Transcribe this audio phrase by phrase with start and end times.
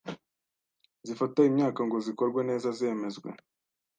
[1.07, 3.29] zifata imyaka ngo zikorwe neza zemezwe